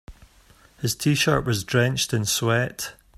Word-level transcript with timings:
His 0.79 0.95
t-shirt 0.95 1.45
was 1.45 1.63
drenched 1.63 2.11
in 2.11 2.25
sweat. 2.25 2.95